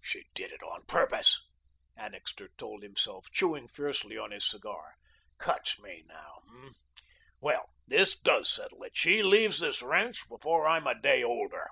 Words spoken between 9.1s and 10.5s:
leaves this ranch